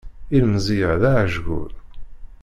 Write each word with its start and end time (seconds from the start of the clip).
Ilemẓi-a 0.35 0.91
d 1.01 1.03
aɛejgur. 1.11 1.71